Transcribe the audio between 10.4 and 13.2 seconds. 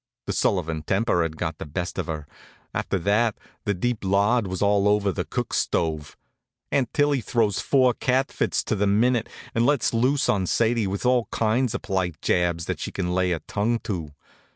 Sadie with all kinds of polite jabs that she can